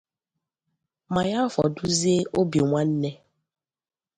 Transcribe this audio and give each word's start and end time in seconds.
ma 1.13 1.21
ya 1.31 1.41
fọdụzie 1.53 2.27
obi 2.39 2.59
nwanne 2.69 3.09